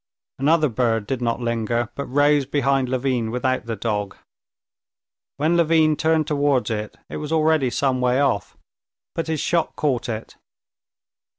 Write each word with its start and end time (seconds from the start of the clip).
Another 0.39 0.67
bird 0.67 1.05
did 1.05 1.21
not 1.21 1.41
linger, 1.41 1.89
but 1.93 2.07
rose 2.07 2.47
behind 2.47 2.89
Levin 2.89 3.29
without 3.29 3.67
the 3.67 3.75
dog. 3.75 4.17
When 5.37 5.55
Levin 5.55 5.95
turned 5.95 6.25
towards 6.25 6.71
it, 6.71 6.97
it 7.07 7.17
was 7.17 7.31
already 7.31 7.69
some 7.69 8.01
way 8.01 8.19
off. 8.19 8.57
But 9.13 9.27
his 9.27 9.39
shot 9.39 9.75
caught 9.75 10.09
it. 10.09 10.37